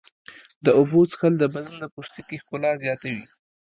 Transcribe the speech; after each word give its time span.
د 0.65 0.67
اوبو 0.79 0.99
څښل 1.11 1.33
د 1.39 1.43
بدن 1.53 1.73
د 1.79 1.83
پوستکي 1.93 2.37
ښکلا 2.43 2.71
زیاتوي. 2.83 3.25